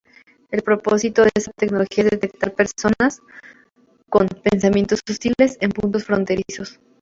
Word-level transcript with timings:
El 0.49 0.63
propósito 0.63 1.25
esta 1.31 1.51
tecnología 1.55 2.03
es 2.03 2.09
de 2.09 2.17
detectar 2.17 2.55
personas 2.55 3.21
con 4.09 4.27
"pensamientos 4.29 5.01
hostiles" 5.07 5.59
en 5.61 5.69
puntos 5.69 6.05
fronterizos. 6.05 6.79